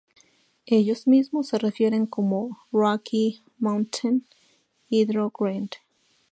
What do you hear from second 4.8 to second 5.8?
Hydro grind".